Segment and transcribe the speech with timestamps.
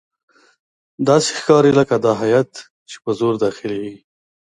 [1.07, 2.51] داسې ښکاري لکه دا هیات
[2.89, 3.95] چې په زور داخليږي.